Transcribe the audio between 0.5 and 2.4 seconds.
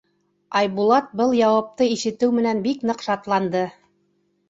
Айбулат был яуапты ишетеү